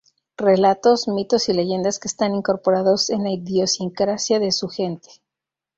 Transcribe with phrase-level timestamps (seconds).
[0.39, 5.07] Relatos, mitos y leyendas que están incorporados en la idiosincrasia de su gente.